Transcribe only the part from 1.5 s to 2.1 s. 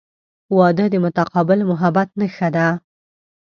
محبت